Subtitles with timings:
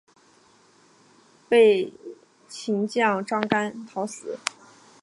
[1.47, 1.93] 被
[2.47, 4.39] 秦将章邯讨死。